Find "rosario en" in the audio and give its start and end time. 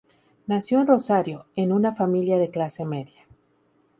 0.87-1.71